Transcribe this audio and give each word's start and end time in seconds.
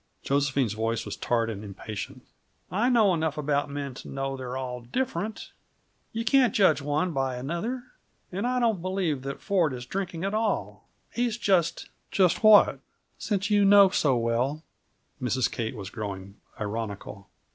Josephine's 0.23 0.73
voice 0.73 1.05
was 1.05 1.15
tart 1.15 1.47
and 1.47 1.63
impatient. 1.63 2.23
"I 2.71 2.89
know 2.89 3.13
enough 3.13 3.37
about 3.37 3.69
men 3.69 3.93
to 3.93 4.07
know 4.09 4.35
they're 4.35 4.57
all 4.57 4.81
different. 4.81 5.51
You 6.11 6.25
can't 6.25 6.55
judge 6.55 6.81
one 6.81 7.11
by 7.13 7.35
another. 7.35 7.83
And 8.31 8.47
I 8.47 8.59
don't 8.59 8.81
believe 8.81 9.21
that 9.21 9.41
Ford 9.43 9.73
is 9.73 9.85
drinking 9.85 10.23
at 10.23 10.33
all. 10.33 10.87
He's 11.11 11.37
just" 11.37 11.89
"Just 12.19 12.41
what? 12.43 12.79
since 13.19 13.51
you 13.51 13.63
know 13.63 13.89
so 13.89 14.17
well!" 14.17 14.63
Mrs. 15.21 15.51
Kate 15.51 15.75
was 15.75 15.91
growing 15.91 16.37
ironical. 16.59 17.29